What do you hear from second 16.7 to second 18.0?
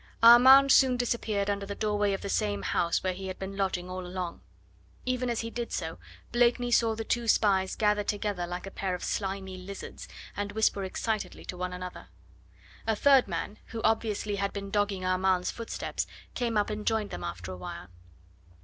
and joined them after a while.